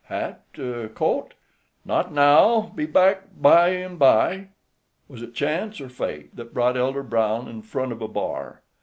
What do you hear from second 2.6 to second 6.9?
Be back bimeby." Was it chance or fate that brought